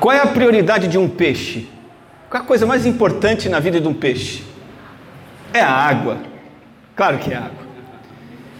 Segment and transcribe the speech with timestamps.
[0.00, 1.68] Qual é a prioridade de um peixe?
[2.30, 4.42] Qual é a coisa mais importante na vida de um peixe?
[5.52, 6.16] É a água.
[6.96, 7.68] Claro que é água.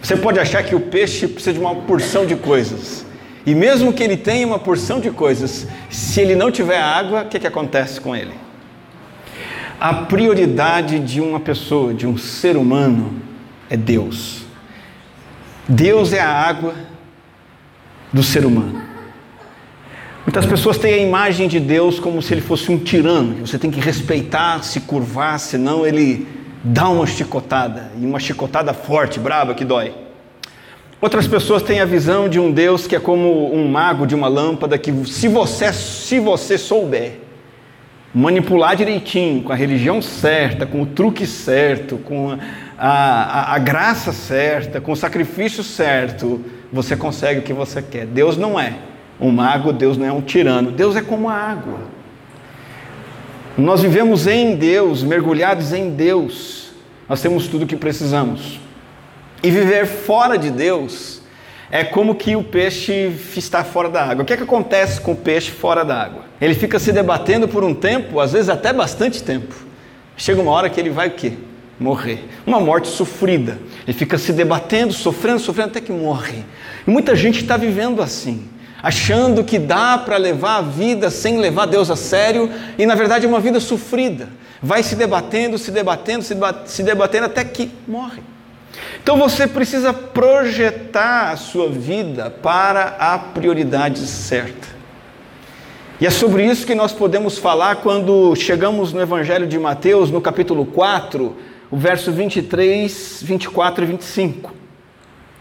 [0.01, 3.05] Você pode achar que o peixe precisa de uma porção de coisas.
[3.43, 7.25] E mesmo que ele tenha uma porção de coisas, se ele não tiver água, o
[7.25, 8.33] que, que acontece com ele?
[9.79, 13.19] A prioridade de uma pessoa, de um ser humano,
[13.67, 14.43] é Deus.
[15.67, 16.75] Deus é a água
[18.13, 18.90] do ser humano.
[20.23, 23.57] Muitas pessoas têm a imagem de Deus como se ele fosse um tirano, que você
[23.57, 26.27] tem que respeitar, se curvar, senão ele
[26.63, 29.91] dá uma chicotada, e uma chicotada forte, brava, que dói.
[31.01, 34.27] Outras pessoas têm a visão de um Deus que é como um mago de uma
[34.27, 37.13] lâmpada, que se você, se você souber
[38.13, 42.37] manipular direitinho, com a religião certa, com o truque certo, com
[42.77, 48.05] a, a, a graça certa, com o sacrifício certo, você consegue o que você quer.
[48.05, 48.75] Deus não é
[49.21, 51.79] um mago, Deus não é um tirano, Deus é como a água.
[53.55, 56.71] Nós vivemos em Deus, mergulhados em Deus,
[57.07, 58.59] nós temos tudo o que precisamos.
[59.43, 61.21] E viver fora de Deus
[61.69, 64.23] é como que o peixe está fora da água.
[64.23, 66.25] O que, é que acontece com o peixe fora da água?
[66.39, 69.53] Ele fica se debatendo por um tempo, às vezes até bastante tempo.
[70.17, 71.33] Chega uma hora que ele vai o quê?
[71.79, 72.25] Morrer.
[72.45, 73.59] Uma morte sofrida.
[73.87, 76.43] Ele fica se debatendo, sofrendo, sofrendo até que morre.
[76.87, 78.47] E muita gente está vivendo assim
[78.81, 83.25] achando que dá para levar a vida sem levar Deus a sério, e na verdade
[83.25, 84.29] é uma vida sofrida.
[84.61, 86.23] Vai se debatendo, se debatendo,
[86.65, 88.21] se debatendo até que morre.
[89.03, 94.69] Então você precisa projetar a sua vida para a prioridade certa.
[95.99, 100.19] E é sobre isso que nós podemos falar quando chegamos no Evangelho de Mateus, no
[100.19, 101.35] capítulo 4,
[101.69, 104.53] o verso 23, 24 e 25.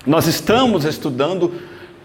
[0.07, 1.55] Nós estamos estudando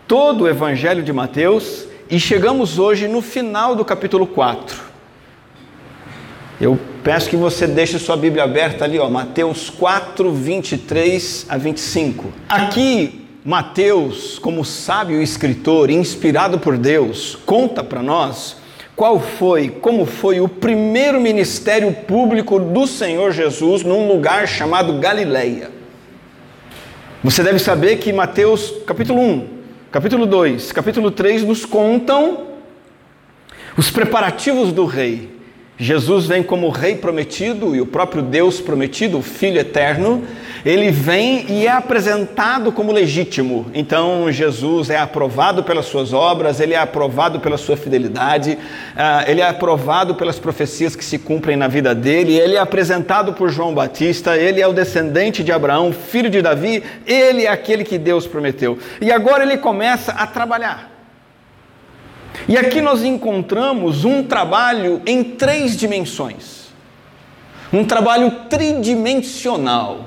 [0.08, 4.78] todo o Evangelho de Mateus e chegamos hoje no final do capítulo 4.
[6.62, 12.32] Eu peço que você deixe sua Bíblia aberta ali, ó, Mateus 4, 23 a 25.
[12.48, 18.58] Aqui, Mateus, como sábio escritor, inspirado por Deus, conta para nós
[18.96, 25.72] qual foi, como foi o primeiro ministério público do Senhor Jesus num lugar chamado Galileia.
[27.24, 29.55] Você deve saber que Mateus, capítulo 1,
[29.96, 32.48] capítulo 2, capítulo 3 nos contam
[33.78, 35.35] os preparativos do rei.
[35.78, 40.24] Jesus vem como rei prometido e o próprio Deus prometido, o Filho eterno,
[40.66, 43.68] ele vem e é apresentado como legítimo.
[43.74, 48.58] Então Jesus é aprovado pelas suas obras, ele é aprovado pela sua fidelidade,
[48.96, 53.34] ah, ele é aprovado pelas profecias que se cumprem na vida dele, ele é apresentado
[53.34, 57.84] por João Batista, ele é o descendente de Abraão, filho de Davi, ele é aquele
[57.84, 58.80] que Deus prometeu.
[59.02, 60.95] E agora ele começa a trabalhar.
[62.48, 66.66] E aqui nós encontramos um trabalho em três dimensões.
[67.74, 70.06] Um trabalho tridimensional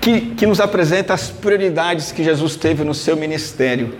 [0.00, 3.94] que, que nos apresenta as prioridades que Jesus teve no seu ministério.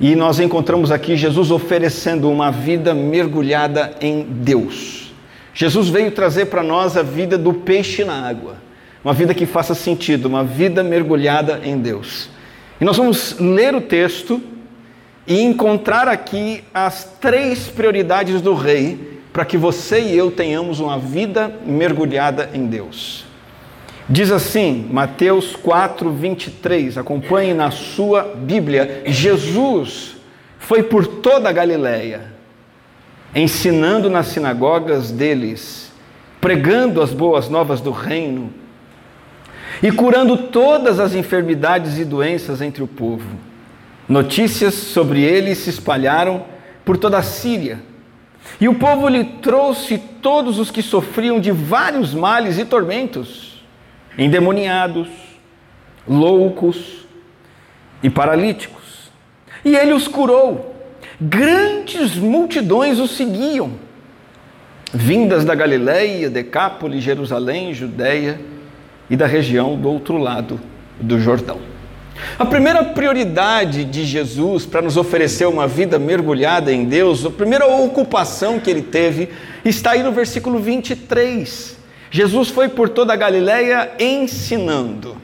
[0.00, 5.12] E nós encontramos aqui Jesus oferecendo uma vida mergulhada em Deus.
[5.54, 8.56] Jesus veio trazer para nós a vida do peixe na água,
[9.04, 12.30] uma vida que faça sentido, uma vida mergulhada em Deus.
[12.80, 14.42] E nós vamos ler o texto
[15.26, 20.98] e encontrar aqui as três prioridades do rei para que você e eu tenhamos uma
[20.98, 23.24] vida mergulhada em Deus.
[24.08, 30.16] Diz assim, Mateus 4, 23, acompanhe na sua Bíblia: Jesus
[30.58, 32.32] foi por toda a Galiléia,
[33.34, 35.92] ensinando nas sinagogas deles,
[36.40, 38.52] pregando as boas novas do reino
[39.82, 43.51] e curando todas as enfermidades e doenças entre o povo.
[44.08, 46.44] Notícias sobre ele se espalharam
[46.84, 47.80] por toda a Síria.
[48.60, 53.64] E o povo lhe trouxe todos os que sofriam de vários males e tormentos
[54.18, 55.08] endemoniados,
[56.06, 57.06] loucos
[58.02, 59.10] e paralíticos.
[59.64, 60.70] E ele os curou.
[61.20, 63.74] Grandes multidões o seguiam,
[64.92, 68.40] vindas da Galiléia, Decápolis, Jerusalém, Judéia
[69.08, 70.60] e da região do outro lado
[71.00, 71.71] do Jordão.
[72.38, 77.66] A primeira prioridade de Jesus para nos oferecer uma vida mergulhada em Deus, a primeira
[77.66, 79.28] ocupação que ele teve,
[79.64, 81.76] está aí no versículo 23.
[82.10, 85.16] Jesus foi por toda a Galileia ensinando.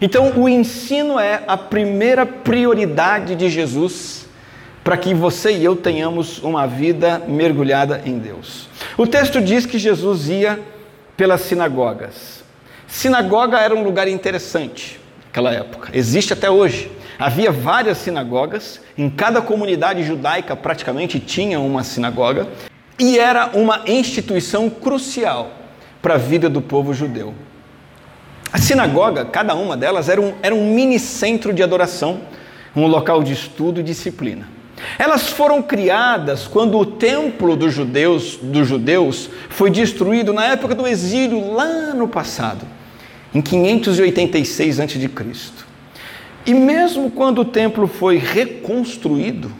[0.00, 4.26] Então, o ensino é a primeira prioridade de Jesus
[4.82, 8.68] para que você e eu tenhamos uma vida mergulhada em Deus.
[8.98, 10.60] O texto diz que Jesus ia
[11.16, 12.42] pelas sinagogas.
[12.86, 15.03] Sinagoga era um lugar interessante
[15.34, 16.88] naquela época, existe até hoje.
[17.18, 22.46] Havia várias sinagogas, em cada comunidade judaica praticamente tinha uma sinagoga,
[23.00, 25.50] e era uma instituição crucial
[26.00, 27.34] para a vida do povo judeu.
[28.52, 32.20] A sinagoga, cada uma delas, era um, era um mini centro de adoração,
[32.76, 34.48] um local de estudo e disciplina.
[34.96, 40.86] Elas foram criadas quando o templo dos judeus, dos judeus foi destruído na época do
[40.86, 42.64] exílio, lá no passado,
[43.34, 45.10] em 586 a.C.
[46.46, 49.50] E mesmo quando o templo foi reconstruído,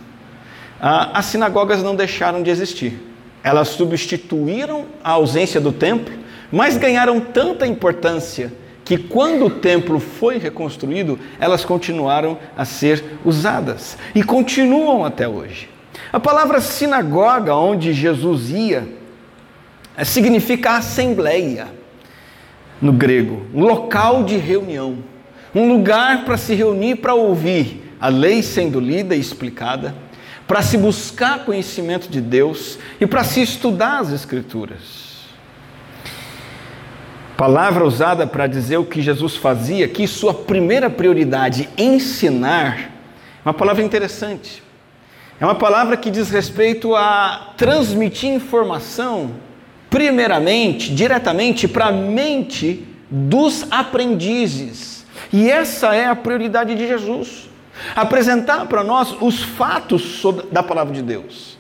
[0.81, 3.01] as sinagogas não deixaram de existir.
[3.43, 6.15] Elas substituíram a ausência do templo,
[6.53, 8.53] mas ganharam tanta importância
[8.85, 15.71] que quando o templo foi reconstruído, elas continuaram a ser usadas e continuam até hoje.
[16.13, 18.87] A palavra sinagoga, onde Jesus ia,
[20.05, 21.67] significa assembleia
[22.85, 24.99] no grego, um local de reunião
[25.55, 29.95] um lugar para se reunir para ouvir a lei sendo lida e explicada,
[30.47, 35.05] para se buscar conhecimento de Deus e para se estudar as Escrituras.
[37.37, 42.91] Palavra usada para dizer o que Jesus fazia, que sua primeira prioridade, ensinar,
[43.45, 44.63] uma palavra interessante.
[45.41, 49.33] É uma palavra que diz respeito a transmitir informação,
[49.95, 57.49] primeiramente, diretamente para a mente dos aprendizes e essa é a prioridade de Jesus.
[57.95, 61.57] Apresentar para nós os fatos sobre, da palavra de Deus,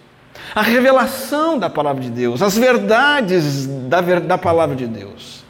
[0.52, 5.44] a revelação da palavra de Deus, as verdades da, da palavra de Deus.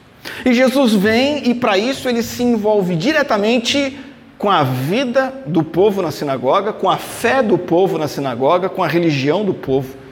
[0.45, 3.99] E Jesus vem e para isso ele se envolve diretamente
[4.37, 8.83] com a vida do povo na sinagoga, com a fé do povo na sinagoga, com
[8.83, 10.04] a religião do povo,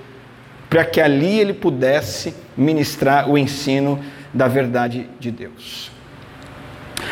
[0.73, 4.01] para que ali ele pudesse ministrar o ensino
[4.33, 5.91] da verdade de Deus.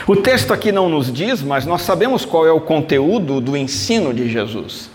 [0.06, 4.14] O texto aqui não nos diz, mas nós sabemos qual é o conteúdo do ensino
[4.14, 4.88] de Jesus.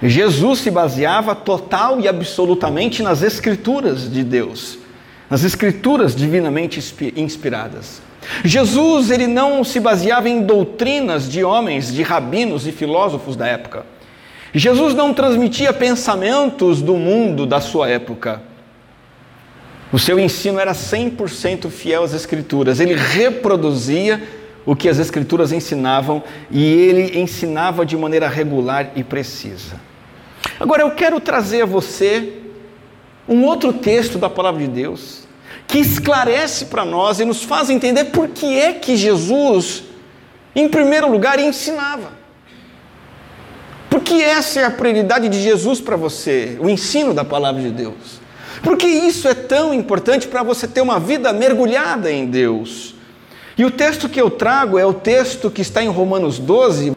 [0.00, 4.78] Jesus se baseava total e absolutamente nas Escrituras de Deus,
[5.28, 6.78] nas Escrituras divinamente
[7.16, 8.00] inspiradas.
[8.44, 13.84] Jesus ele não se baseava em doutrinas de homens, de rabinos e filósofos da época.
[14.54, 18.42] Jesus não transmitia pensamentos do mundo da sua época.
[19.92, 22.80] O seu ensino era 100% fiel às Escrituras.
[22.80, 24.22] Ele reproduzia
[24.64, 29.80] o que as Escrituras ensinavam e ele ensinava de maneira regular e precisa.
[30.60, 32.34] Agora eu quero trazer a você
[33.28, 35.26] um outro texto da palavra de Deus
[35.66, 39.84] que esclarece para nós e nos faz entender por que é que Jesus,
[40.54, 42.21] em primeiro lugar, ensinava.
[43.92, 48.22] Porque essa é a prioridade de Jesus para você, o ensino da palavra de Deus.
[48.62, 52.94] Por que isso é tão importante para você ter uma vida mergulhada em Deus?
[53.58, 56.92] E o texto que eu trago é o texto que está em Romanos 12.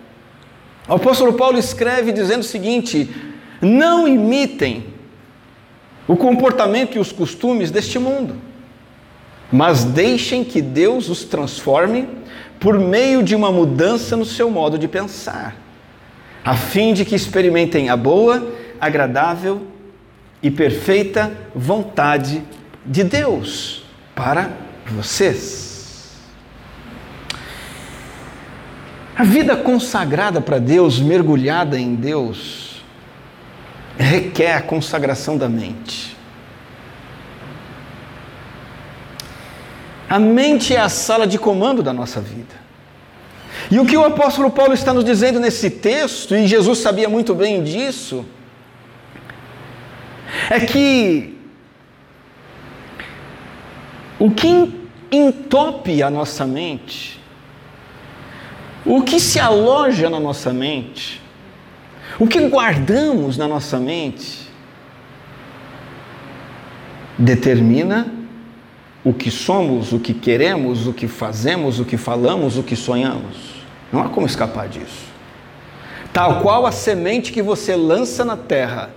[0.88, 3.14] O apóstolo Paulo escreve dizendo o seguinte:
[3.62, 4.86] Não imitem
[6.08, 8.38] o comportamento e os costumes deste mundo,
[9.52, 12.08] mas deixem que Deus os transforme
[12.58, 15.65] por meio de uma mudança no seu modo de pensar,
[16.46, 19.66] a fim de que experimentem a boa, agradável
[20.44, 22.44] e perfeita vontade
[22.86, 23.84] de Deus
[24.14, 24.52] para
[24.86, 26.22] vocês.
[29.18, 32.84] A vida consagrada para Deus, mergulhada em Deus,
[33.98, 36.16] requer a consagração da mente.
[40.08, 42.65] A mente é a sala de comando da nossa vida.
[43.72, 47.34] E o que o apóstolo Paulo está nos dizendo nesse texto, e Jesus sabia muito
[47.34, 48.26] bem disso,
[50.50, 51.38] é que
[54.20, 54.74] o que
[55.12, 57.20] entope a nossa mente,
[58.86, 61.22] o que se aloja na nossa mente,
[62.20, 64.46] o que guardamos na nossa mente,
[67.18, 68.08] determina
[69.04, 73.55] o que somos, o que queremos, o que fazemos, o que falamos, o que sonhamos.
[73.92, 75.06] Não há como escapar disso.
[76.12, 78.90] Tal qual a semente que você lança na terra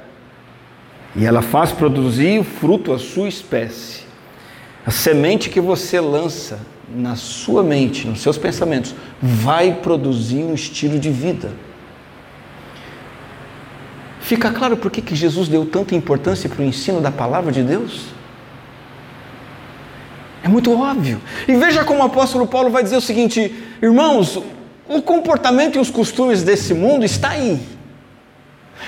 [1.17, 4.03] e ela faz produzir o fruto a sua espécie.
[4.87, 10.99] A semente que você lança na sua mente, nos seus pensamentos, vai produzir um estilo
[10.99, 11.53] de vida.
[14.21, 17.63] Fica claro por que, que Jesus deu tanta importância para o ensino da palavra de
[17.63, 18.07] Deus?
[20.43, 21.21] É muito óbvio.
[21.47, 24.41] E veja como o apóstolo Paulo vai dizer o seguinte: irmãos,
[24.89, 27.61] o comportamento e os costumes desse mundo está aí.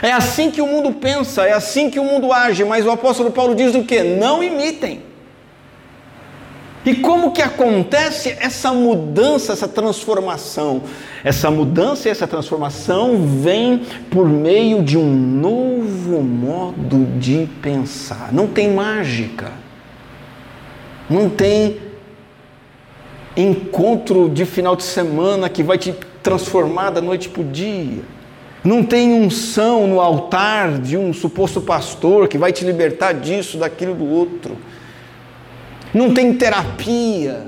[0.02, 3.30] É assim que o mundo pensa, é assim que o mundo age, mas o apóstolo
[3.30, 4.02] Paulo diz o que?
[4.02, 5.02] Não imitem.
[6.84, 10.82] E como que acontece essa mudança, essa transformação?
[11.22, 18.32] Essa mudança e essa transformação vem por meio de um novo modo de pensar.
[18.32, 19.52] Não tem mágica.
[21.10, 21.89] Não tem
[23.36, 28.02] encontro de final de semana que vai te transformar da noite para o dia.
[28.62, 33.94] Não tem unção no altar de um suposto pastor que vai te libertar disso, daquilo,
[33.94, 34.56] do outro
[35.92, 37.46] não tem terapia,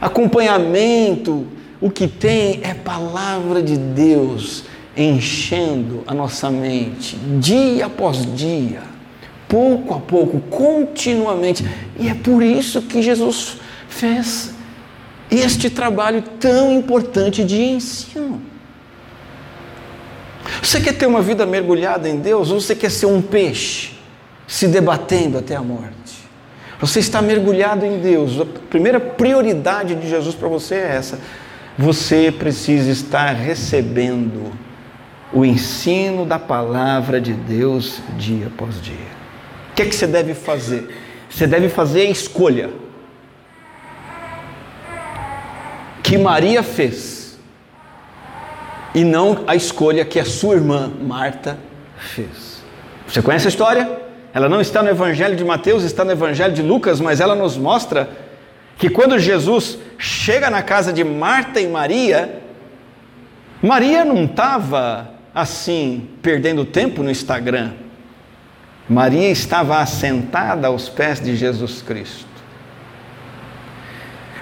[0.00, 1.46] acompanhamento.
[1.80, 4.64] O que tem é palavra de Deus
[4.96, 8.82] enchendo a nossa mente, dia após dia,
[9.48, 11.64] pouco a pouco, continuamente.
[11.98, 13.56] E é por isso que Jesus
[13.92, 14.52] fez
[15.30, 18.42] este trabalho tão importante de ensino.
[20.60, 23.92] Você quer ter uma vida mergulhada em Deus ou você quer ser um peixe
[24.46, 25.92] se debatendo até a morte?
[26.80, 28.40] Você está mergulhado em Deus.
[28.40, 31.18] A primeira prioridade de Jesus para você é essa.
[31.78, 34.52] Você precisa estar recebendo
[35.32, 39.12] o ensino da palavra de Deus dia após dia.
[39.70, 40.88] O que é que você deve fazer?
[41.30, 42.81] Você deve fazer a escolha
[46.12, 47.38] que Maria fez
[48.94, 51.56] e não a escolha que a sua irmã Marta
[51.96, 52.62] fez.
[53.08, 53.90] Você conhece a história?
[54.34, 57.56] Ela não está no Evangelho de Mateus, está no Evangelho de Lucas, mas ela nos
[57.56, 58.10] mostra
[58.76, 62.42] que quando Jesus chega na casa de Marta e Maria,
[63.62, 67.72] Maria não estava assim, perdendo tempo no Instagram.
[68.86, 72.31] Maria estava assentada aos pés de Jesus Cristo.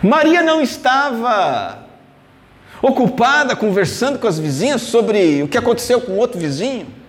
[0.03, 1.87] Maria não estava
[2.83, 7.01] ocupada conversando com as vizinhas sobre o que aconteceu com outro vizinho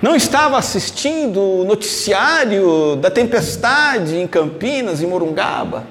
[0.00, 5.84] não estava assistindo o noticiário da tempestade em Campinas, em Morungaba.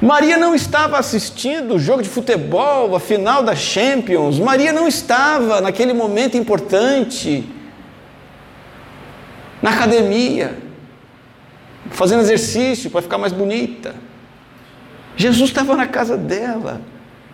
[0.00, 4.38] Maria não estava assistindo o jogo de futebol, a final da Champions.
[4.38, 7.44] Maria não estava naquele momento importante
[9.60, 10.56] na academia,
[11.90, 13.92] fazendo exercício para ficar mais bonita.
[15.18, 16.80] Jesus estava na casa dela.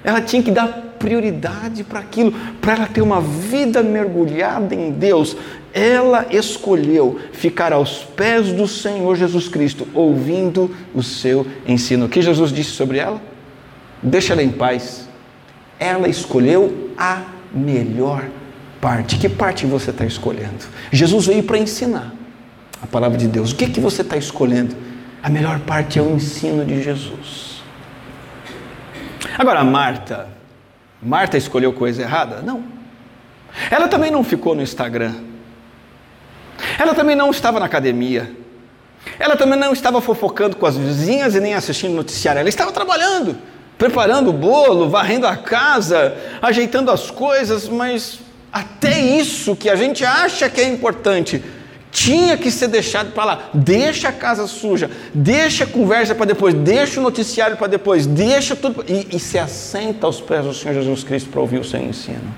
[0.03, 5.37] Ela tinha que dar prioridade para aquilo, para ela ter uma vida mergulhada em Deus.
[5.73, 12.07] Ela escolheu ficar aos pés do Senhor Jesus Cristo, ouvindo o seu ensino.
[12.07, 13.21] O que Jesus disse sobre ela?
[14.03, 15.07] Deixa ela em paz.
[15.79, 17.23] Ela escolheu a
[17.53, 18.25] melhor
[18.81, 19.19] parte.
[19.19, 20.65] Que parte você está escolhendo?
[20.91, 22.15] Jesus veio para ensinar
[22.81, 23.53] a palavra de Deus.
[23.53, 24.75] O que, que você está escolhendo?
[25.23, 27.44] A melhor parte é o ensino de Jesus.
[29.37, 30.29] Agora, Marta,
[31.03, 32.41] Marta escolheu coisa errada?
[32.43, 32.65] Não.
[33.71, 35.15] Ela também não ficou no Instagram.
[36.79, 38.31] Ela também não estava na academia.
[39.19, 42.41] Ela também não estava fofocando com as vizinhas e nem assistindo noticiário.
[42.41, 43.37] Ela estava trabalhando,
[43.77, 48.21] preparando o bolo, varrendo a casa, ajeitando as coisas, mas
[48.53, 51.43] até isso que a gente acha que é importante,
[51.95, 53.51] tinha que ser deixado para lá.
[53.55, 58.57] Deixa a casa suja, deixa a conversa para depois, deixa o noticiário para depois, deixa
[58.57, 61.81] tudo e, e se assenta aos pés do Senhor Jesus Cristo para ouvir o seu
[61.81, 62.35] ensino.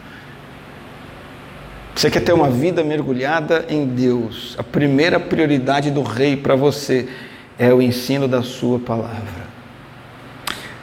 [1.95, 4.55] Você quer ter uma vida mergulhada em Deus?
[4.59, 7.09] A primeira prioridade do rei para você
[7.59, 9.47] é o ensino da sua palavra.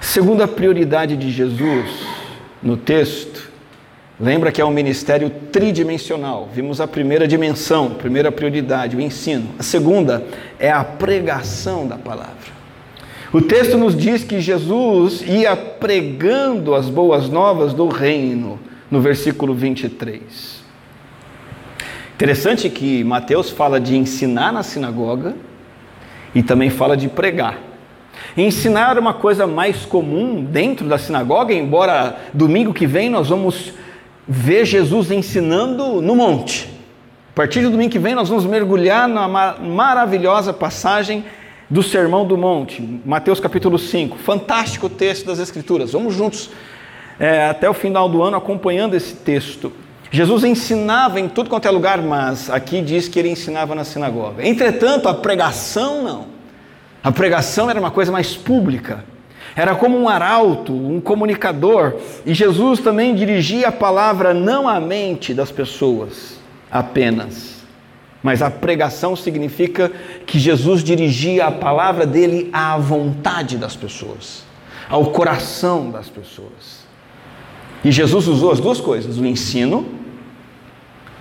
[0.02, 1.92] Segunda prioridade de Jesus
[2.64, 3.33] no texto
[4.20, 6.48] Lembra que é um ministério tridimensional.
[6.54, 9.50] Vimos a primeira dimensão, primeira prioridade, o ensino.
[9.58, 10.24] A segunda
[10.60, 12.54] é a pregação da palavra.
[13.32, 18.60] O texto nos diz que Jesus ia pregando as boas novas do reino,
[18.92, 20.62] no versículo 23.
[22.14, 25.36] Interessante que Mateus fala de ensinar na sinagoga
[26.36, 27.58] e também fala de pregar.
[28.38, 33.74] Ensinar era uma coisa mais comum dentro da sinagoga, embora domingo que vem nós vamos
[34.28, 36.70] ver Jesus ensinando no monte.
[37.32, 41.26] A partir do domingo que vem, nós vamos mergulhar na maravilhosa passagem
[41.70, 44.18] do Sermão do Monte, Mateus capítulo 5.
[44.20, 45.94] Fantástico texto das Escrituras.
[45.94, 46.52] Vamos juntos
[47.20, 49.74] é, até o final do ano acompanhando esse texto.
[50.12, 54.48] Jesus ensinava em tudo quanto é lugar, mas aqui diz que ele ensinava na sinagoga.
[54.48, 56.26] Entretanto, a pregação não.
[57.04, 59.04] A pregação era uma coisa mais pública.
[59.56, 61.96] Era como um arauto, um comunicador,
[62.26, 66.40] e Jesus também dirigia a palavra não à mente das pessoas
[66.72, 67.64] apenas,
[68.24, 69.92] mas a pregação significa
[70.26, 74.44] que Jesus dirigia a palavra dele à vontade das pessoas,
[74.90, 76.84] ao coração das pessoas.
[77.86, 79.86] E Jesus usou as duas coisas, o ensino,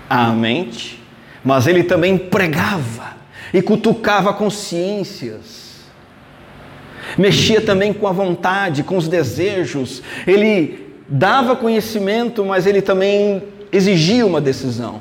[0.09, 1.03] à mente,
[1.45, 3.17] mas ele também pregava
[3.53, 5.62] e cutucava consciências
[7.17, 10.03] mexia também com a vontade, com os desejos.
[10.27, 15.01] Ele dava conhecimento, mas ele também exigia uma decisão.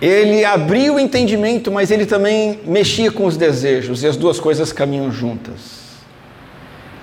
[0.00, 4.72] Ele abria o entendimento, mas ele também mexia com os desejos, e as duas coisas
[4.72, 5.80] caminham juntas.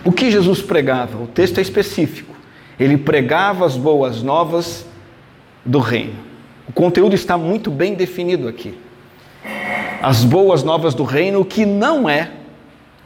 [0.04, 1.22] O que Jesus pregava?
[1.22, 2.36] O texto é específico.
[2.80, 4.86] Ele pregava as boas novas
[5.66, 6.16] do reino.
[6.68, 8.74] O conteúdo está muito bem definido aqui.
[10.02, 12.32] As boas novas do reino, que não é,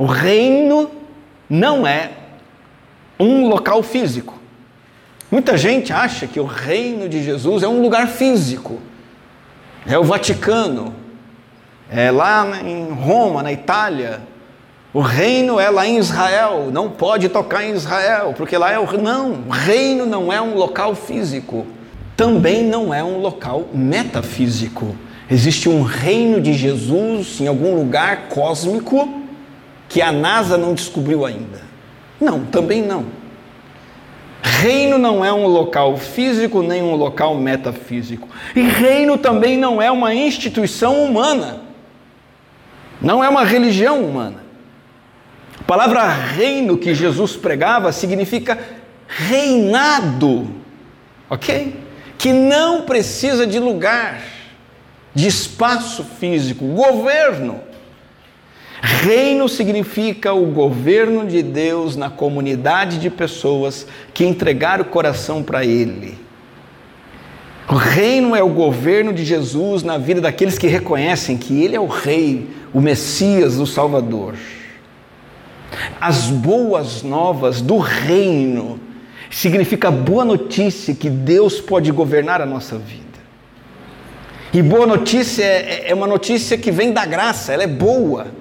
[0.01, 0.89] o reino
[1.47, 2.09] não é
[3.19, 4.33] um local físico.
[5.29, 8.79] Muita gente acha que o reino de Jesus é um lugar físico,
[9.85, 10.95] é o Vaticano,
[11.87, 14.21] é lá em Roma, na Itália.
[14.91, 18.99] O reino é lá em Israel, não pode tocar em Israel, porque lá é o.
[18.99, 21.67] Não, o reino não é um local físico,
[22.17, 24.95] também não é um local metafísico.
[25.29, 29.20] Existe um reino de Jesus em algum lugar cósmico
[29.91, 31.61] que a NASA não descobriu ainda.
[32.19, 33.07] Não, também não.
[34.41, 38.29] Reino não é um local físico nem um local metafísico.
[38.55, 41.63] E reino também não é uma instituição humana.
[43.01, 44.41] Não é uma religião humana.
[45.59, 48.57] A palavra reino que Jesus pregava significa
[49.09, 50.47] reinado,
[51.29, 51.75] ok?
[52.17, 54.21] Que não precisa de lugar,
[55.13, 57.70] de espaço físico, governo.
[58.81, 65.63] Reino significa o governo de Deus na comunidade de pessoas que entregaram o coração para
[65.63, 66.17] Ele.
[67.69, 71.79] O reino é o governo de Jesus na vida daqueles que reconhecem que Ele é
[71.79, 74.33] o Rei, o Messias, o Salvador.
[75.99, 78.79] As boas novas do reino
[79.29, 83.01] significa boa notícia que Deus pode governar a nossa vida.
[84.53, 88.40] E boa notícia é, é uma notícia que vem da graça, ela é boa.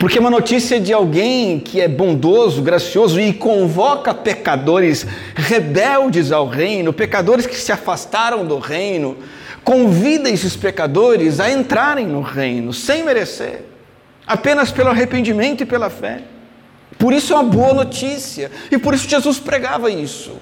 [0.00, 6.90] Porque uma notícia de alguém que é bondoso, gracioso e convoca pecadores rebeldes ao reino,
[6.90, 9.18] pecadores que se afastaram do reino,
[9.62, 13.62] convida esses pecadores a entrarem no reino sem merecer,
[14.26, 16.22] apenas pelo arrependimento e pela fé.
[16.98, 20.32] Por isso é uma boa notícia, e por isso Jesus pregava isso.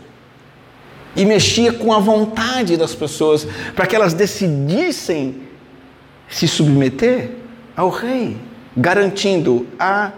[1.17, 3.45] E mexia com a vontade das pessoas,
[3.75, 5.35] para que elas decidissem
[6.29, 7.31] se submeter
[7.77, 8.37] ao rei
[8.79, 10.13] garantindo a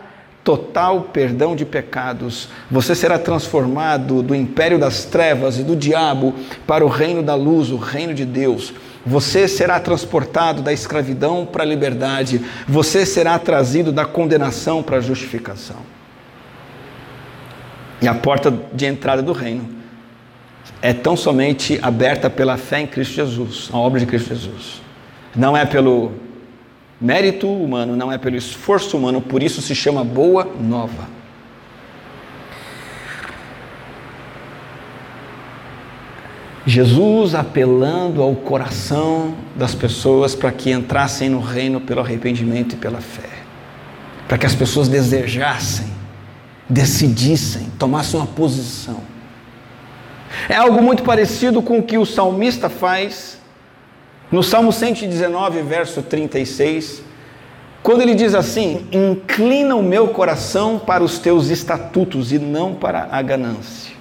[0.44, 2.48] total perdão de pecados.
[2.70, 6.34] Você será transformado do império das trevas e do diabo
[6.66, 8.72] para o reino da luz, o reino de Deus.
[9.04, 12.44] Você será transportado da escravidão para a liberdade.
[12.68, 15.78] Você será trazido da condenação para a justificação.
[18.02, 19.68] E a porta de entrada do reino
[20.82, 24.82] é tão somente aberta pela fé em Cristo Jesus, a obra de Cristo Jesus.
[25.34, 26.12] Não é pelo
[27.00, 31.08] Mérito humano não é pelo esforço humano, por isso se chama boa nova.
[36.66, 43.00] Jesus apelando ao coração das pessoas para que entrassem no reino pelo arrependimento e pela
[43.00, 43.30] fé,
[44.28, 45.86] para que as pessoas desejassem,
[46.68, 49.00] decidissem, tomassem uma posição.
[50.50, 53.39] É algo muito parecido com o que o salmista faz
[54.30, 57.02] no Salmo 119, verso 36,
[57.82, 63.08] quando ele diz assim: Inclina o meu coração para os teus estatutos e não para
[63.10, 63.92] a ganância.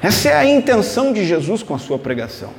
[0.00, 2.52] Essa é a intenção de Jesus com a sua pregação.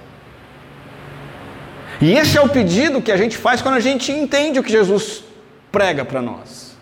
[2.02, 4.72] E esse é o pedido que a gente faz quando a gente entende o que
[4.72, 5.24] Jesus
[5.72, 6.78] prega para nós.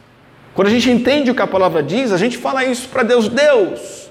[0.54, 3.30] Quando a gente entende o que a palavra diz, a gente fala isso para Deus:
[3.30, 4.10] Deus,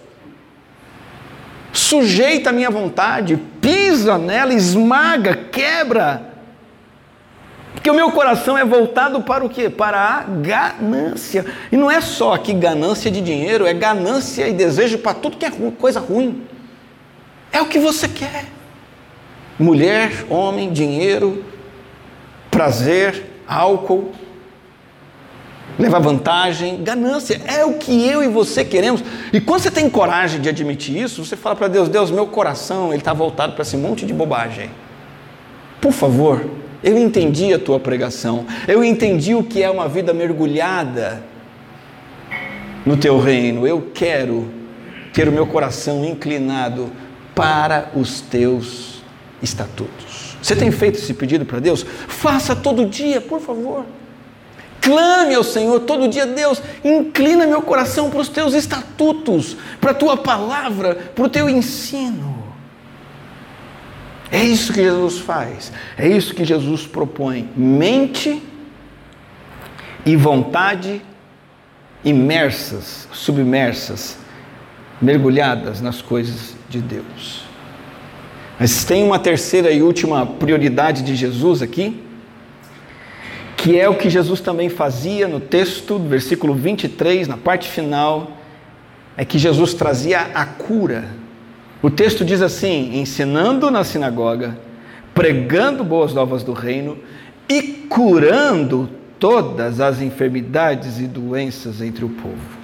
[1.72, 6.22] sujeita a minha vontade, pisa nela, esmaga, quebra.
[7.74, 9.68] Porque o meu coração é voltado para o quê?
[9.68, 11.44] Para a ganância.
[11.72, 15.44] E não é só aqui ganância de dinheiro, é ganância e desejo para tudo que
[15.44, 16.46] é coisa ruim.
[17.50, 18.44] É o que você quer.
[19.59, 21.44] Mulher, homem, dinheiro,
[22.48, 24.12] prazer, álcool,
[25.78, 27.40] levar vantagem, ganância.
[27.46, 29.02] É o que eu e você queremos.
[29.32, 32.88] E quando você tem coragem de admitir isso, você fala para Deus: Deus, meu coração
[32.88, 34.70] ele está voltado para esse monte de bobagem.
[35.80, 36.44] Por favor,
[36.82, 38.46] eu entendi a tua pregação.
[38.66, 41.22] Eu entendi o que é uma vida mergulhada
[42.84, 43.66] no teu reino.
[43.66, 44.50] Eu quero
[45.12, 46.90] ter o meu coração inclinado
[47.34, 49.02] para os teus
[49.42, 50.36] estatutos.
[50.40, 51.84] Você tem feito esse pedido para Deus?
[52.08, 53.84] Faça todo dia, por favor.
[54.87, 59.94] Clame ao Senhor todo dia, Deus, inclina meu coração para os teus estatutos, para a
[59.94, 62.55] tua palavra, para o teu ensino.
[64.31, 67.51] É isso que Jesus faz, é isso que Jesus propõe.
[67.57, 68.40] Mente
[70.05, 71.03] e vontade
[72.05, 74.16] imersas, submersas,
[75.03, 77.42] mergulhadas nas coisas de Deus.
[78.57, 82.05] Mas tem uma terceira e última prioridade de Jesus aqui,
[83.56, 88.32] que é o que Jesus também fazia no texto, do versículo 23, na parte final,
[89.16, 91.08] é que Jesus trazia a cura.
[91.82, 94.58] O texto diz assim: ensinando na sinagoga,
[95.14, 96.98] pregando boas novas do reino
[97.48, 102.56] e curando todas as enfermidades e doenças entre o povo.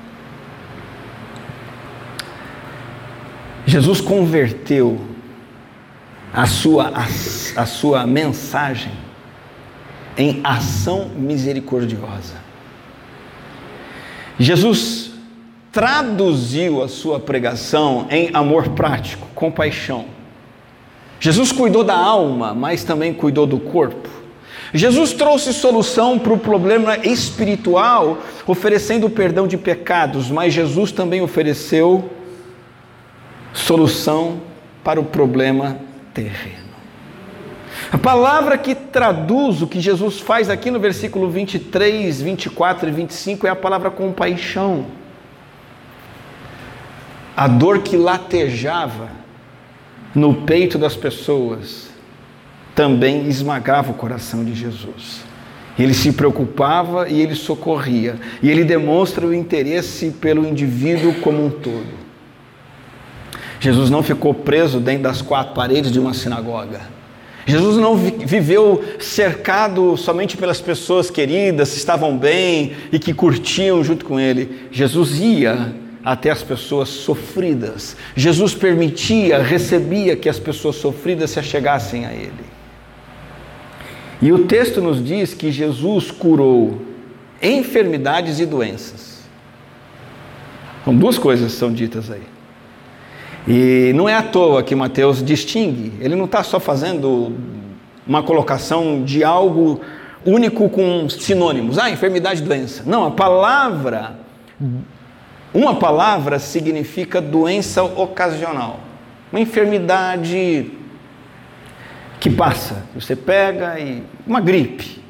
[3.65, 5.01] Jesus converteu
[6.35, 7.07] a sua, a,
[7.63, 8.93] a sua mensagem
[10.17, 12.35] em ação misericordiosa.
[14.39, 15.13] Jesus
[15.71, 20.05] traduziu a sua pregação em amor prático, compaixão.
[21.19, 24.09] Jesus cuidou da alma, mas também cuidou do corpo.
[24.75, 32.11] Jesus trouxe solução para o problema espiritual, oferecendo perdão de pecados, mas Jesus também ofereceu
[33.53, 34.41] solução
[34.83, 35.79] para o problema
[36.15, 36.62] terreno.
[37.93, 43.47] A palavra que traduz o que Jesus faz aqui no versículo 23, 24 e 25
[43.47, 44.87] é a palavra compaixão.
[47.37, 49.11] A dor que latejava
[50.15, 51.91] no peito das pessoas
[52.75, 55.23] também esmagava o coração de Jesus.
[55.79, 61.51] Ele se preocupava e ele socorria, e ele demonstra o interesse pelo indivíduo como um
[61.51, 61.93] todo.
[63.61, 67.02] Jesus não ficou preso dentro das quatro paredes de uma sinagoga.
[67.47, 74.05] Jesus não viveu cercado somente pelas pessoas queridas, que estavam bem e que curtiam junto
[74.05, 74.69] com ele.
[74.71, 75.75] Jesus ia
[76.05, 77.97] até as pessoas sofridas.
[78.15, 82.53] Jesus permitia, recebia que as pessoas sofridas se achegassem a ele.
[84.21, 86.81] E o texto nos diz que Jesus curou
[87.43, 89.23] enfermidades e doenças.
[90.85, 92.32] São duas coisas são ditas aí.
[93.47, 97.35] E não é à toa que Mateus distingue, ele não está só fazendo
[98.07, 99.81] uma colocação de algo
[100.25, 102.85] único com sinônimos, ah, enfermidade doença.
[102.87, 104.17] Não, a palavra,
[105.53, 108.81] uma palavra significa doença ocasional,
[109.33, 110.71] uma enfermidade
[112.23, 112.85] que passa.
[112.95, 114.05] Você pega e.
[114.25, 115.03] Uma gripe.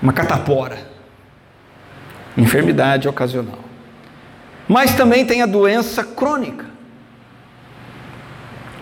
[0.00, 0.78] Uma catapora.
[2.34, 3.58] Enfermidade ocasional.
[4.68, 6.66] Mas também tem a doença crônica,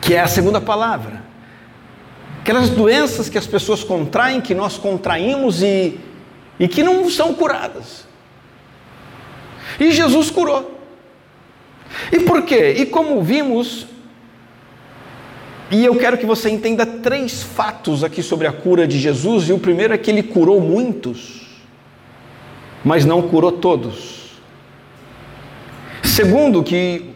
[0.01, 1.23] que é a segunda palavra.
[2.41, 5.99] Aquelas doenças que as pessoas contraem, que nós contraímos e,
[6.59, 8.07] e que não são curadas.
[9.79, 10.79] E Jesus curou.
[12.13, 12.77] E por quê?
[12.79, 13.87] E como vimos,
[15.71, 19.53] e eu quero que você entenda três fatos aqui sobre a cura de Jesus, e
[19.53, 21.47] o primeiro é que ele curou muitos,
[22.85, 24.20] mas não curou todos.
[26.21, 27.15] Segundo, que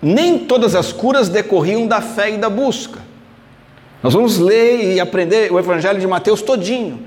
[0.00, 3.00] nem todas as curas decorriam da fé e da busca.
[4.00, 7.00] Nós vamos ler e aprender o Evangelho de Mateus todinho.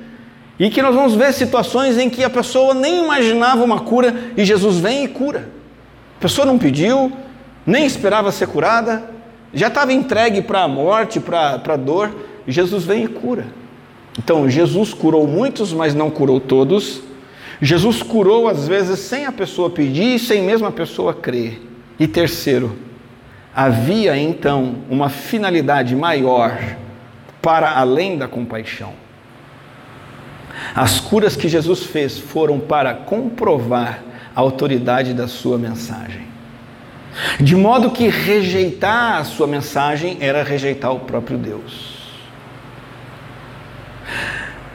[0.59, 4.43] E que nós vamos ver situações em que a pessoa nem imaginava uma cura e
[4.43, 5.47] Jesus vem e cura.
[6.17, 7.09] A pessoa não pediu,
[7.65, 9.01] nem esperava ser curada,
[9.53, 12.13] já estava entregue para a morte, para a dor,
[12.45, 13.47] Jesus vem e cura.
[14.19, 17.01] Então, Jesus curou muitos, mas não curou todos.
[17.61, 21.61] Jesus curou às vezes sem a pessoa pedir e sem mesmo a pessoa crer.
[21.99, 22.75] E terceiro,
[23.55, 26.57] havia então uma finalidade maior
[27.41, 28.93] para além da compaixão.
[30.73, 34.03] As curas que Jesus fez foram para comprovar
[34.35, 36.25] a autoridade da sua mensagem.
[37.39, 41.95] De modo que rejeitar a sua mensagem era rejeitar o próprio Deus.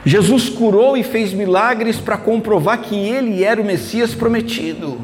[0.05, 4.99] Jesus curou e fez milagres para comprovar que ele era o Messias prometido.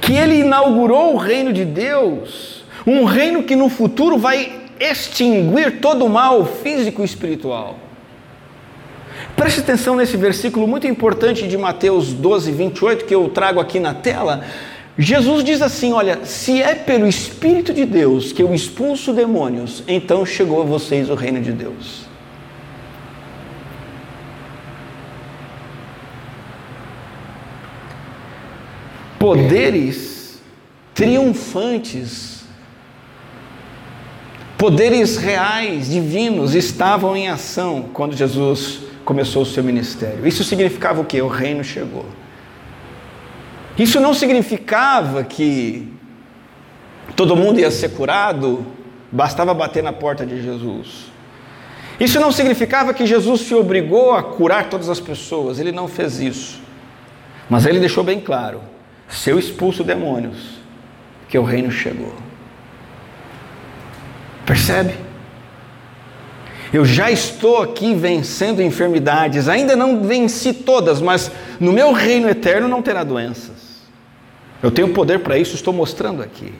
[0.00, 6.04] Que ele inaugurou o reino de Deus, um reino que no futuro vai extinguir todo
[6.04, 7.78] o mal físico e espiritual.
[9.36, 13.94] Preste atenção nesse versículo muito importante de Mateus 12, 28, que eu trago aqui na
[13.94, 14.44] tela.
[14.98, 20.24] Jesus diz assim: Olha, se é pelo Espírito de Deus que eu expulso demônios, então
[20.26, 22.02] chegou a vocês o reino de Deus.
[29.18, 30.42] Poderes
[30.94, 32.44] triunfantes,
[34.58, 40.26] poderes reais, divinos, estavam em ação quando Jesus começou o seu ministério.
[40.26, 41.22] Isso significava o quê?
[41.22, 42.04] O reino chegou.
[43.78, 45.92] Isso não significava que
[47.16, 48.64] todo mundo ia ser curado
[49.10, 51.12] bastava bater na porta de Jesus.
[52.00, 56.18] Isso não significava que Jesus se obrigou a curar todas as pessoas, ele não fez
[56.20, 56.60] isso.
[57.48, 58.60] Mas ele deixou bem claro:
[59.08, 60.58] se eu expulso demônios,
[61.28, 62.14] que o reino chegou.
[64.44, 64.94] Percebe?
[66.72, 71.30] Eu já estou aqui vencendo enfermidades, ainda não venci todas, mas
[71.60, 73.82] no meu reino eterno não terá doenças.
[74.62, 76.54] Eu tenho poder para isso, estou mostrando aqui.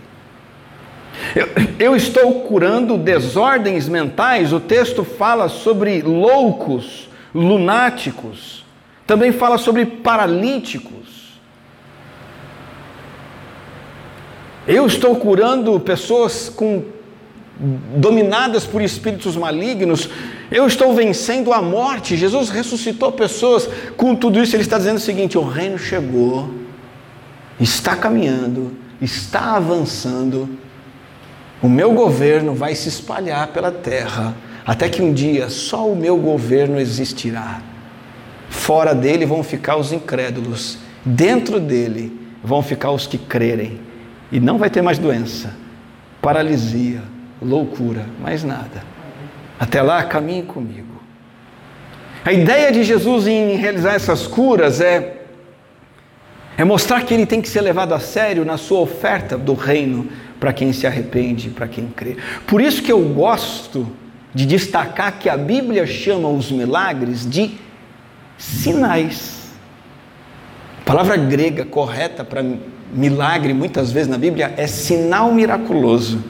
[1.34, 1.48] Eu,
[1.78, 8.64] eu, estou curando desordens mentais, o texto fala sobre loucos, lunáticos,
[9.06, 11.40] também fala sobre paralíticos.
[14.66, 16.84] Eu estou curando pessoas com
[17.96, 20.08] dominadas por espíritos malignos,
[20.50, 22.16] eu estou vencendo a morte.
[22.16, 23.68] Jesus ressuscitou pessoas.
[23.96, 26.52] Com tudo isso, ele está dizendo o seguinte: o reino chegou,
[27.60, 30.48] está caminhando, está avançando.
[31.62, 34.34] O meu governo vai se espalhar pela terra,
[34.66, 37.62] até que um dia só o meu governo existirá.
[38.48, 43.80] Fora dele vão ficar os incrédulos, dentro dele vão ficar os que crerem,
[44.30, 45.54] e não vai ter mais doença,
[46.20, 47.02] paralisia,
[47.42, 48.84] loucura, mais nada.
[49.58, 51.02] Até lá, caminhe comigo.
[52.24, 55.22] A ideia de Jesus em realizar essas curas é
[56.56, 60.08] é mostrar que ele tem que ser levado a sério na sua oferta do reino
[60.38, 62.16] para quem se arrepende, para quem crê.
[62.46, 63.90] Por isso que eu gosto
[64.34, 67.52] de destacar que a Bíblia chama os milagres de
[68.36, 69.50] sinais.
[70.80, 72.44] A palavra grega correta para
[72.92, 76.22] milagre, muitas vezes na Bíblia, é sinal miraculoso.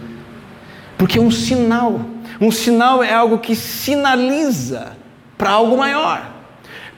[1.02, 2.00] Porque um sinal,
[2.40, 4.92] um sinal é algo que sinaliza
[5.36, 6.30] para algo maior.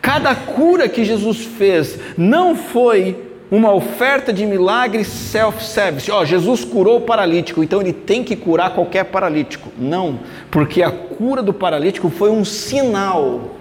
[0.02, 3.16] Cada cura que Jesus fez não foi
[3.50, 6.10] uma oferta de milagre self-service.
[6.10, 9.70] Ó, oh, Jesus curou o paralítico, então ele tem que curar qualquer paralítico.
[9.78, 13.56] Não, porque a cura do paralítico foi um sinal.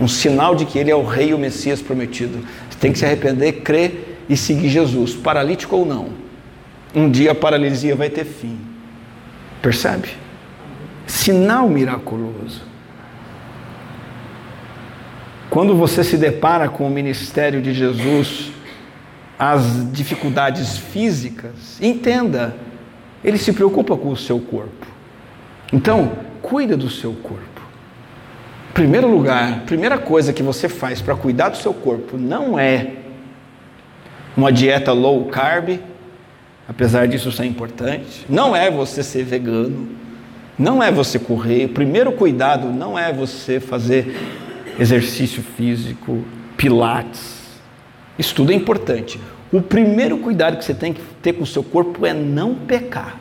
[0.00, 2.44] Um sinal de que ele é o rei o Messias prometido.
[2.68, 6.25] Você tem que se arrepender, crer e seguir Jesus, paralítico ou não
[6.94, 8.58] um dia a paralisia vai ter fim.
[9.60, 10.08] Percebe?
[11.06, 12.62] Sinal miraculoso.
[15.50, 18.52] Quando você se depara com o ministério de Jesus,
[19.38, 22.54] as dificuldades físicas, entenda,
[23.24, 24.86] ele se preocupa com o seu corpo.
[25.72, 27.56] Então, cuida do seu corpo.
[28.72, 32.92] Primeiro lugar, primeira coisa que você faz para cuidar do seu corpo não é
[34.36, 35.80] uma dieta low carb,
[36.68, 39.88] apesar disso ser importante, não é você ser vegano,
[40.58, 41.66] não é você correr.
[41.66, 44.16] O primeiro cuidado não é você fazer
[44.78, 46.24] exercício físico,
[46.56, 47.36] pilates.
[48.18, 49.20] Isso tudo é importante.
[49.52, 53.20] O primeiro cuidado que você tem que ter com o seu corpo é não pecar.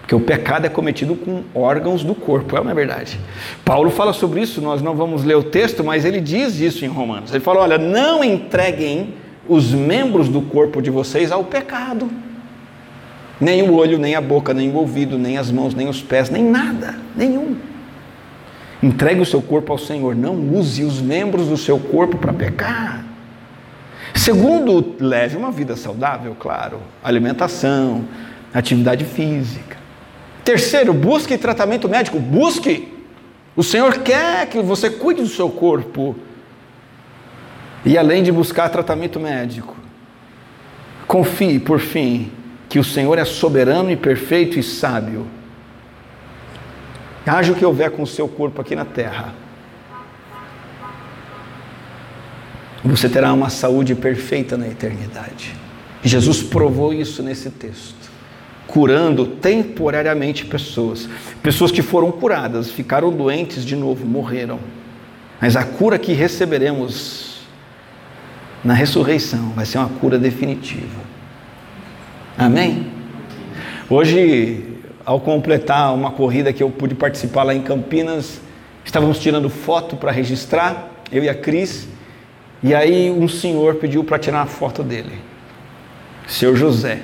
[0.00, 3.20] Porque o pecado é cometido com órgãos do corpo, é uma verdade.
[3.62, 6.88] Paulo fala sobre isso, nós não vamos ler o texto, mas ele diz isso em
[6.88, 7.30] Romanos.
[7.30, 9.14] Ele fala: olha, não entreguem
[9.46, 12.10] os membros do corpo de vocês ao pecado.
[13.40, 16.28] Nem o olho, nem a boca, nem o ouvido, nem as mãos, nem os pés,
[16.28, 17.56] nem nada, nenhum.
[18.82, 23.04] Entregue o seu corpo ao Senhor, não use os membros do seu corpo para pecar.
[24.14, 28.04] Segundo, leve uma vida saudável, claro, alimentação,
[28.52, 29.76] atividade física.
[30.44, 32.92] Terceiro, busque tratamento médico, busque.
[33.54, 36.16] O Senhor quer que você cuide do seu corpo.
[37.84, 39.76] E além de buscar tratamento médico,
[41.06, 42.30] confie, por fim,
[42.68, 45.26] que o Senhor é soberano e perfeito e sábio.
[47.26, 49.34] Haja o que houver com o seu corpo aqui na terra.
[52.84, 55.54] Você terá uma saúde perfeita na eternidade.
[56.02, 58.10] Jesus provou isso nesse texto,
[58.66, 61.08] curando temporariamente pessoas.
[61.42, 64.60] Pessoas que foram curadas, ficaram doentes de novo, morreram.
[65.40, 67.40] Mas a cura que receberemos
[68.64, 71.07] na ressurreição vai ser uma cura definitiva.
[72.38, 72.86] Amém?
[73.90, 74.64] Hoje,
[75.04, 78.40] ao completar uma corrida que eu pude participar lá em Campinas,
[78.84, 81.88] estávamos tirando foto para registrar, eu e a Cris,
[82.62, 85.18] e aí um senhor pediu para tirar uma foto dele.
[86.28, 87.00] Seu José,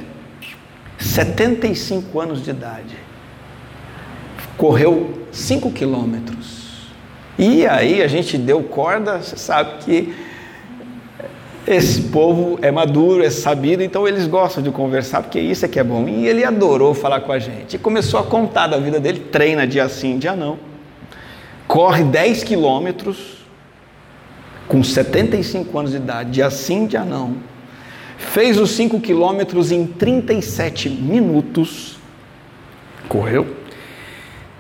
[0.99, 2.95] 75 anos de idade,
[4.57, 6.93] correu 5 quilômetros.
[7.37, 10.15] E aí a gente deu corda, você sabe que
[11.67, 15.81] esse povo é maduro, é sabido, então eles gostam de conversar, porque isso é que
[15.81, 16.07] é bom.
[16.07, 17.77] E ele adorou falar com a gente.
[17.77, 20.59] E começou a contar da vida dele, treina dia sim, dia não.
[21.67, 23.39] Corre 10 quilômetros
[24.69, 27.37] com 75 anos de idade, dia sim, dia não.
[28.19, 31.97] Fez os 5 quilômetros em 37 minutos.
[33.09, 33.57] Correu.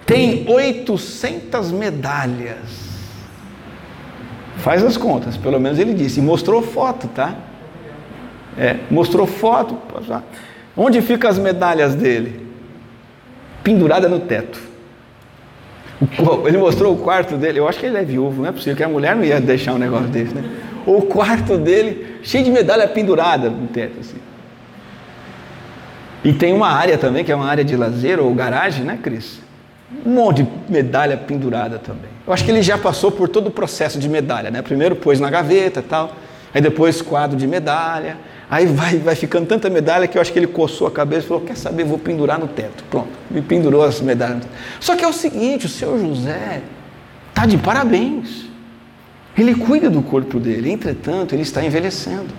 [0.06, 2.83] Tem 800 medalhas.
[4.64, 6.20] Faz as contas, pelo menos ele disse.
[6.20, 7.34] E mostrou foto, tá?
[8.56, 9.76] É, mostrou foto.
[10.74, 12.46] Onde ficam as medalhas dele?
[13.62, 14.58] Pendurada no teto.
[16.46, 17.58] Ele mostrou o quarto dele.
[17.58, 19.74] Eu acho que ele é viúvo, não é possível que a mulher não ia deixar
[19.74, 20.42] um negócio desse, né?
[20.86, 24.16] O quarto dele cheio de medalha pendurada no teto, assim.
[26.24, 29.40] E tem uma área também, que é uma área de lazer ou garagem, né, Cris?
[30.06, 32.13] Um monte de medalha pendurada também.
[32.26, 34.62] Eu acho que ele já passou por todo o processo de medalha, né?
[34.62, 36.16] Primeiro pôs na gaveta e tal,
[36.54, 38.16] aí depois quadro de medalha,
[38.50, 41.28] aí vai, vai ficando tanta medalha que eu acho que ele coçou a cabeça e
[41.28, 42.82] falou: Quer saber, vou pendurar no teto.
[42.90, 44.44] Pronto, me pendurou as medalhas.
[44.80, 46.62] Só que é o seguinte: o seu José
[47.28, 48.44] está de parabéns.
[49.36, 52.32] Ele cuida do corpo dele, entretanto, ele está envelhecendo.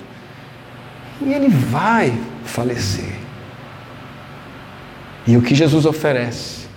[1.21, 3.13] E ele vai falecer.
[5.27, 6.67] E o que Jesus oferece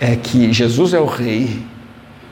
[0.00, 1.62] é que Jesus é o Rei,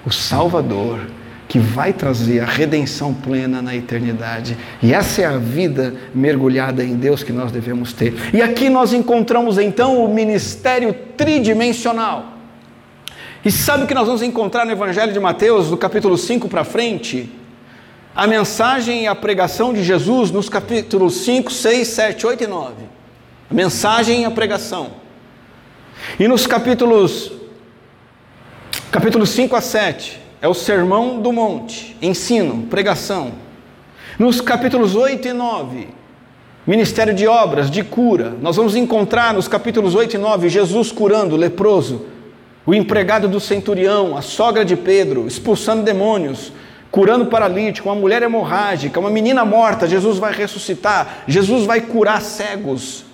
[0.07, 1.01] o Salvador,
[1.49, 4.57] que vai trazer a redenção plena na eternidade.
[4.83, 8.15] E essa é a vida mergulhada em Deus que nós devemos ter.
[8.35, 12.35] E aqui nós encontramos então o ministério tridimensional.
[13.43, 16.65] E sabe o que nós vamos encontrar no Evangelho de Mateus, do capítulo 5 para
[16.65, 17.33] frente?
[18.15, 22.75] A mensagem e a pregação de Jesus nos capítulos 5, 6, 7, 8 e 9.
[23.51, 24.91] A mensagem e a pregação.
[26.19, 27.38] E nos capítulos
[28.91, 33.33] capítulos 5 a 7 é o sermão do monte, ensino, pregação.
[34.19, 35.89] Nos capítulos 8 e 9,
[36.67, 38.35] ministério de obras, de cura.
[38.41, 42.07] Nós vamos encontrar nos capítulos 8 e 9 Jesus curando o leproso,
[42.65, 46.51] o empregado do centurião, a sogra de Pedro, expulsando demônios,
[46.91, 53.05] curando paralítico, uma mulher hemorrágica, uma menina morta, Jesus vai ressuscitar, Jesus vai curar cegos,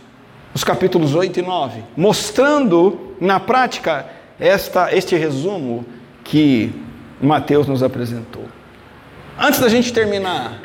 [0.54, 4.06] os capítulos 8 e 9, mostrando na prática
[4.38, 5.84] esta, este resumo
[6.22, 6.72] que
[7.20, 8.44] Mateus nos apresentou.
[9.38, 10.60] Antes da gente terminar,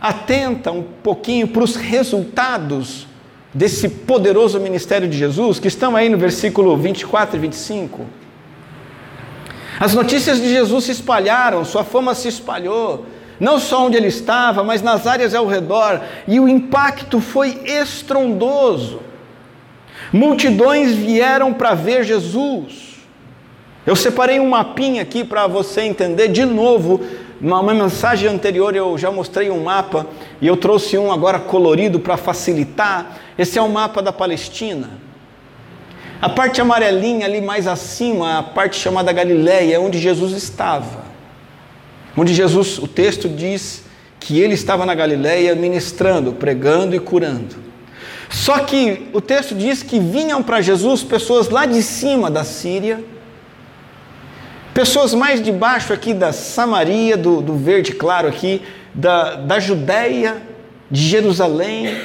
[0.00, 3.06] atenta um pouquinho para os resultados
[3.52, 8.06] desse poderoso ministério de Jesus, que estão aí no versículo 24 e 25.
[9.80, 13.06] As notícias de Jesus se espalharam, sua fama se espalhou,
[13.38, 19.00] não só onde ele estava, mas nas áreas ao redor, e o impacto foi estrondoso.
[20.16, 22.96] Multidões vieram para ver Jesus.
[23.86, 27.02] Eu separei um mapinha aqui para você entender de novo.
[27.38, 30.06] Uma, mensagem anterior eu já mostrei um mapa
[30.40, 33.18] e eu trouxe um agora colorido para facilitar.
[33.36, 34.88] Esse é o mapa da Palestina.
[36.22, 41.04] A parte amarelinha ali mais acima, a parte chamada Galileia, é onde Jesus estava.
[42.16, 43.84] Onde Jesus, o texto diz
[44.18, 47.65] que ele estava na Galileia ministrando, pregando e curando.
[48.28, 53.02] Só que o texto diz que vinham para Jesus pessoas lá de cima da Síria,
[54.74, 58.62] pessoas mais de baixo aqui da Samaria, do, do verde claro aqui,
[58.94, 60.42] da, da Judéia,
[60.90, 61.96] de Jerusalém,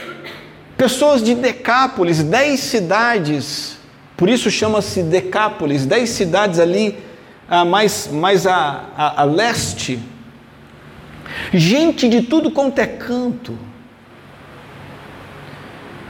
[0.77, 3.77] pessoas de Decápolis, dez cidades,
[4.15, 6.97] por isso chama-se Decápolis, dez cidades ali
[7.49, 9.99] ah, mais, mais a, a, a leste,
[11.53, 13.57] gente de tudo quanto é canto,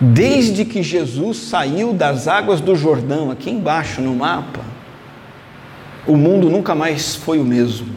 [0.01, 4.61] Desde que Jesus saiu das águas do Jordão, aqui embaixo no mapa,
[6.07, 7.93] o mundo nunca mais foi o mesmo.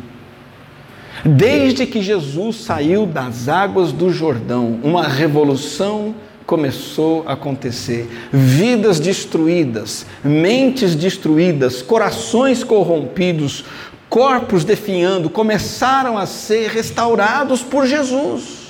[1.24, 6.14] Desde que Jesus saiu das águas do Jordão, uma revolução
[6.44, 8.06] começou a acontecer.
[8.30, 13.64] Vidas destruídas, mentes destruídas, corações corrompidos,
[14.10, 18.63] corpos definhando, começaram a ser restaurados por Jesus.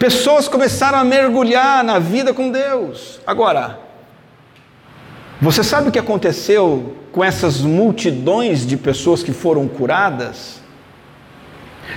[0.00, 3.20] Pessoas começaram a mergulhar na vida com Deus.
[3.26, 3.78] Agora,
[5.38, 10.58] você sabe o que aconteceu com essas multidões de pessoas que foram curadas?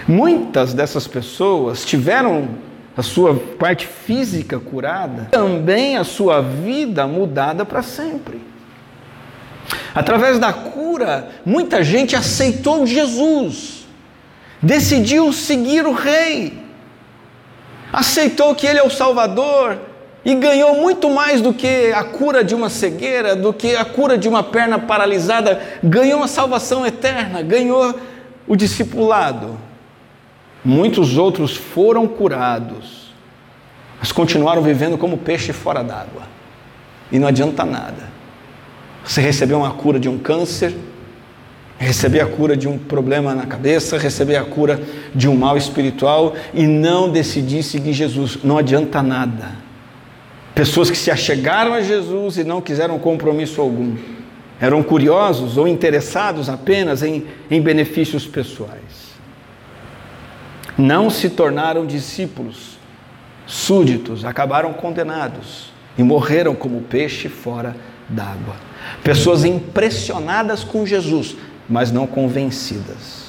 [0.06, 2.50] Muitas dessas pessoas tiveram
[2.98, 8.42] a sua parte física curada, também a sua vida mudada para sempre.
[9.96, 13.88] Através da cura, muita gente aceitou Jesus,
[14.62, 16.63] decidiu seguir o Rei
[17.94, 19.78] aceitou que Ele é o Salvador
[20.26, 24.18] e ganhou muito mais do que a cura de uma cegueira, do que a cura
[24.18, 27.94] de uma perna paralisada, ganhou a salvação eterna, ganhou
[28.48, 29.60] o discipulado.
[30.66, 33.14] Muitos outros foram curados,
[34.00, 36.24] mas continuaram vivendo como peixe fora d'água.
[37.12, 38.12] E não adianta nada.
[39.04, 40.74] Você recebeu uma cura de um câncer,
[41.78, 44.82] receber a cura de um problema na cabeça, receber a cura
[45.14, 48.40] de um mal espiritual e não decidir seguir Jesus.
[48.44, 49.64] Não adianta nada.
[50.56, 53.96] Pessoas que se achegaram a Jesus e não quiseram compromisso algum.
[54.62, 59.14] Eram curiosos ou interessados apenas em, em benefícios pessoais.
[60.78, 62.78] Não se tornaram discípulos,
[63.46, 67.76] súditos, acabaram condenados e morreram como peixe fora
[68.08, 68.56] d'água.
[69.04, 71.36] Pessoas impressionadas com Jesus,
[71.70, 73.24] mas não convencidas.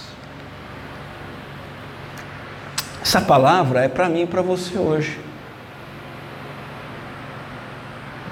[3.02, 5.20] Essa palavra é para mim e para você hoje.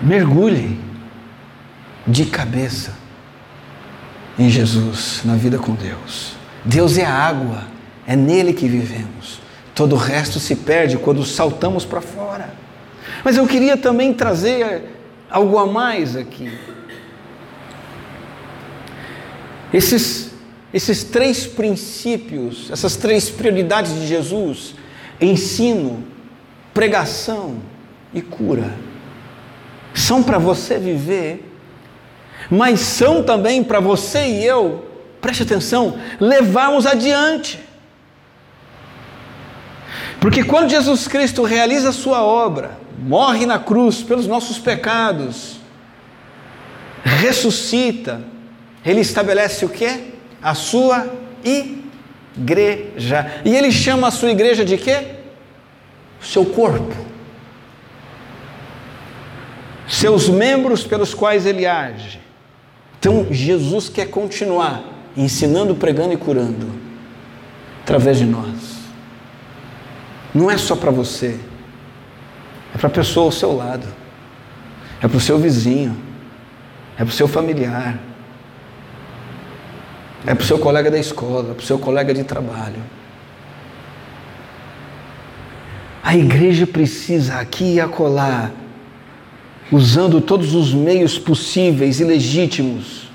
[0.01, 0.81] Mergulhe
[2.07, 2.95] de cabeça
[4.39, 6.35] em Jesus, na vida com Deus.
[6.65, 7.65] Deus é a água,
[8.07, 9.41] é nele que vivemos.
[9.75, 12.53] Todo o resto se perde quando saltamos para fora.
[13.25, 14.85] Mas eu queria também trazer
[15.31, 16.51] algo a mais aqui.
[19.73, 20.31] Esses,
[20.73, 24.75] esses três princípios, essas três prioridades de Jesus:
[25.21, 26.05] ensino,
[26.75, 27.57] pregação
[28.13, 28.73] e cura
[29.95, 31.49] são para você viver,
[32.51, 34.89] mas são também para você e eu,
[35.21, 37.59] preste atenção, levarmos adiante.
[40.21, 45.57] Porque quando Jesus Cristo realiza a sua obra, morre na cruz pelos nossos pecados,
[47.03, 48.23] ressuscita,
[48.85, 50.13] ele estabelece o que?
[50.43, 51.09] A sua
[52.37, 53.41] igreja.
[53.45, 55.07] E ele chama a sua igreja de quê?
[56.21, 57.13] Seu corpo
[59.93, 62.19] seus membros pelos quais ele age.
[62.99, 64.83] Então, Jesus quer continuar
[65.15, 66.73] ensinando, pregando e curando
[67.83, 68.79] através de nós.
[70.35, 71.39] Não é só para você,
[72.75, 73.87] é para a pessoa ao seu lado,
[75.03, 75.95] é para o seu vizinho,
[76.95, 77.99] é para o seu familiar,
[80.27, 82.83] é para o seu colega da escola, para o seu colega de trabalho.
[86.03, 88.51] A igreja precisa aqui e acolá
[89.71, 93.11] usando todos os meios possíveis e legítimos,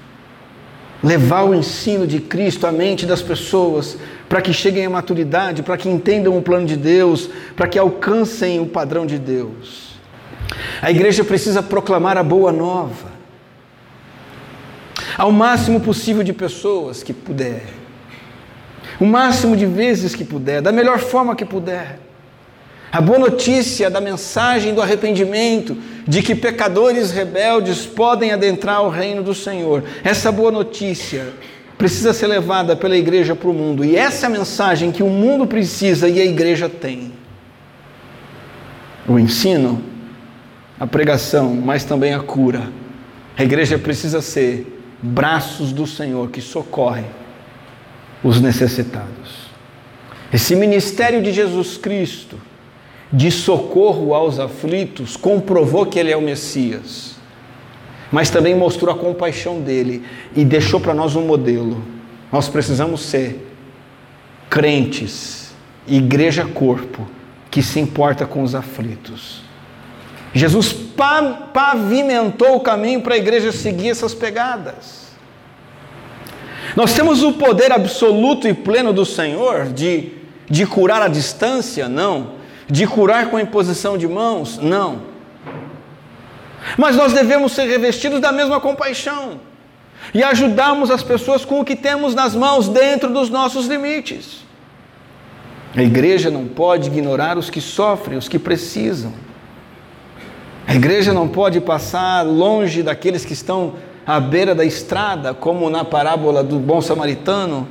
[1.04, 3.98] levar o ensino de Cristo à mente das pessoas,
[4.28, 8.60] para que cheguem à maturidade, para que entendam o plano de Deus, para que alcancem
[8.60, 9.96] o padrão de Deus.
[10.82, 13.17] A igreja precisa proclamar a boa nova
[15.18, 17.64] ao máximo possível de pessoas que puder,
[19.00, 22.00] o máximo de vezes que puder, da melhor forma que puder.
[22.92, 25.76] A boa notícia da mensagem do arrependimento,
[26.08, 29.84] de que pecadores rebeldes podem adentrar o reino do Senhor.
[30.04, 31.34] Essa boa notícia
[31.78, 33.84] precisa ser levada pela igreja para o mundo.
[33.84, 37.12] E essa é a mensagem que o mundo precisa e a igreja tem.
[39.08, 39.84] O ensino,
[40.80, 42.72] a pregação, mas também a cura.
[43.38, 47.06] A igreja precisa ser braços do Senhor que socorrem
[48.24, 49.48] os necessitados.
[50.34, 52.38] Esse ministério de Jesus Cristo
[53.12, 57.16] de socorro aos aflitos, comprovou que ele é o Messias,
[58.12, 60.04] mas também mostrou a compaixão dele
[60.36, 61.82] e deixou para nós um modelo.
[62.32, 63.46] Nós precisamos ser
[64.50, 65.54] crentes,
[65.88, 67.08] igreja corpo,
[67.50, 69.42] que se importa com os aflitos.
[70.34, 70.76] Jesus
[71.54, 75.08] pavimentou o caminho para a igreja seguir essas pegadas.
[76.76, 80.12] Nós temos o poder absoluto e pleno do Senhor de,
[80.50, 81.88] de curar a distância?
[81.88, 82.38] Não
[82.70, 84.58] de curar com a imposição de mãos?
[84.58, 85.02] Não.
[86.78, 89.40] Mas nós devemos ser revestidos da mesma compaixão
[90.14, 94.46] e ajudarmos as pessoas com o que temos nas mãos dentro dos nossos limites.
[95.76, 99.14] A igreja não pode ignorar os que sofrem, os que precisam.
[100.68, 105.86] A igreja não pode passar longe daqueles que estão à beira da estrada, como na
[105.86, 107.66] parábola do bom samaritano.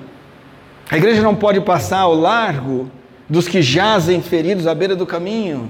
[0.91, 2.91] A igreja não pode passar ao largo
[3.29, 5.69] dos que jazem feridos à beira do caminho.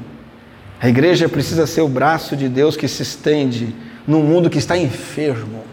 [0.81, 3.75] A igreja precisa ser o braço de Deus que se estende
[4.07, 5.65] num mundo que está enfermo,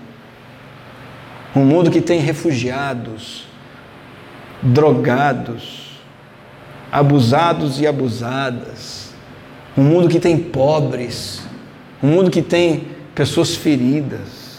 [1.56, 3.46] um mundo que tem refugiados,
[4.62, 6.00] drogados,
[6.92, 9.03] abusados e abusadas,
[9.78, 11.42] um mundo que tem pobres,
[12.02, 14.58] um mundo que tem pessoas feridas,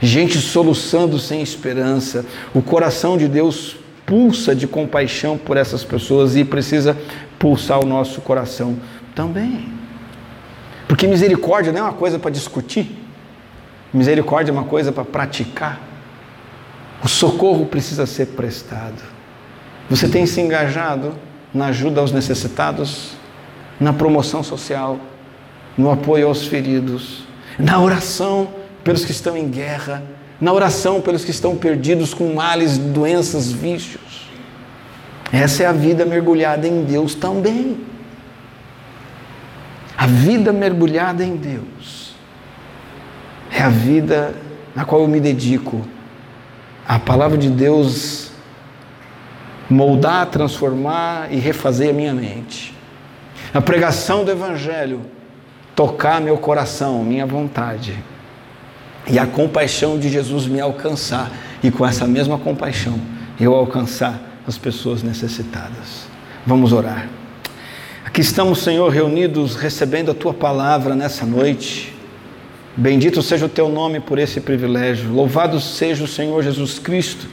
[0.00, 2.24] gente soluçando sem esperança.
[2.54, 3.76] O coração de Deus
[4.06, 6.96] pulsa de compaixão por essas pessoas e precisa
[7.38, 8.78] pulsar o nosso coração
[9.14, 9.68] também.
[10.86, 12.96] Porque misericórdia não é uma coisa para discutir,
[13.92, 15.80] misericórdia é uma coisa para praticar.
[17.04, 19.02] O socorro precisa ser prestado.
[19.90, 21.14] Você tem se engajado
[21.52, 23.12] na ajuda aos necessitados,
[23.80, 24.98] na promoção social,
[25.76, 27.24] no apoio aos feridos,
[27.58, 28.48] na oração
[28.82, 30.02] pelos que estão em guerra,
[30.40, 34.28] na oração pelos que estão perdidos com males, doenças, vícios.
[35.32, 37.78] Essa é a vida mergulhada em Deus também.
[39.96, 42.14] A vida mergulhada em Deus
[43.50, 44.34] é a vida
[44.74, 45.84] na qual eu me dedico.
[46.86, 48.30] A palavra de Deus
[49.68, 52.77] moldar, transformar e refazer a minha mente.
[53.52, 55.02] A pregação do Evangelho
[55.74, 57.96] tocar meu coração, minha vontade.
[59.06, 61.30] E a compaixão de Jesus me alcançar.
[61.62, 63.00] E com essa mesma compaixão,
[63.38, 66.08] eu alcançar as pessoas necessitadas.
[66.46, 67.08] Vamos orar.
[68.04, 71.94] Aqui estamos, Senhor, reunidos recebendo a tua palavra nessa noite.
[72.76, 75.12] Bendito seja o teu nome por esse privilégio.
[75.12, 77.28] Louvado seja o Senhor Jesus Cristo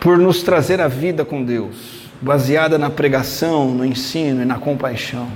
[0.00, 5.28] por nos trazer a vida com Deus, baseada na pregação, no ensino e na compaixão.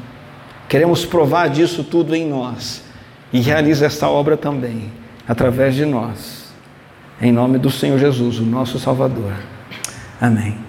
[0.69, 2.83] Queremos provar disso tudo em nós
[3.33, 4.91] e realiza esta obra também
[5.29, 6.47] através de nós.
[7.21, 9.33] Em nome do Senhor Jesus, o nosso Salvador.
[10.21, 10.66] Amém.